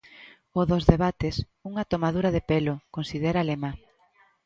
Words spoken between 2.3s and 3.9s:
de pelo, considera Lema.